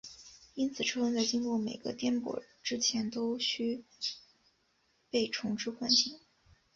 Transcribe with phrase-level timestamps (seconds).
[0.55, 3.85] 因此车轮在经过每个颠簸之前都须
[5.11, 6.19] 被重置惯性。